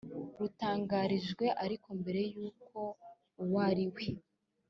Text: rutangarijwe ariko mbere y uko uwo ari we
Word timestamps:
rutangarijwe 0.39 1.45
ariko 1.63 1.87
mbere 1.99 2.21
y 2.33 2.35
uko 2.47 2.77
uwo 3.41 3.57
ari 3.69 3.85
we 3.93 4.05